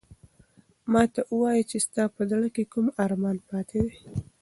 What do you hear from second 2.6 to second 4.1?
کوم ارمان پاتې دی؟